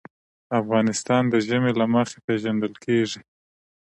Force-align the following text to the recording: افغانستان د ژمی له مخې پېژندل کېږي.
افغانستان 0.61 1.23
د 1.29 1.33
ژمی 1.47 1.71
له 1.79 1.85
مخې 1.93 2.17
پېژندل 2.25 2.73
کېږي. 2.85 3.21